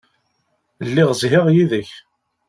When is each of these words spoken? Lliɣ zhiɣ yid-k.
Lliɣ 0.87 1.09
zhiɣ 1.21 1.45
yid-k. 1.55 1.89